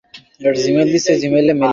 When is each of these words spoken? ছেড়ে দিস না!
ছেড়ে 0.35 0.83
দিস 0.85 1.05
না! 1.51 1.67